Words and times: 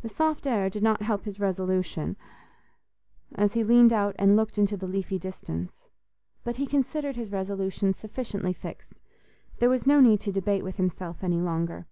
The 0.00 0.08
soft 0.08 0.46
air 0.46 0.70
did 0.70 0.82
not 0.82 1.02
help 1.02 1.26
his 1.26 1.38
resolution, 1.38 2.16
as 3.34 3.52
he 3.52 3.62
leaned 3.62 3.92
out 3.92 4.16
and 4.18 4.36
looked 4.36 4.56
into 4.56 4.74
the 4.74 4.86
leafy 4.86 5.18
distance. 5.18 5.86
But 6.44 6.56
he 6.56 6.66
considered 6.66 7.16
his 7.16 7.30
resolution 7.30 7.92
sufficiently 7.92 8.54
fixed: 8.54 9.02
there 9.58 9.68
was 9.68 9.86
no 9.86 10.00
need 10.00 10.20
to 10.20 10.32
debate 10.32 10.64
with 10.64 10.76
himself 10.78 11.22
any 11.22 11.42
longer. 11.42 11.84